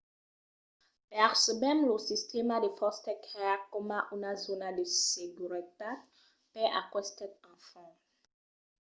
[1.13, 5.99] percebèm lo sistèma de foster care coma una zòna de seguretat
[6.53, 8.03] per aquestes enfants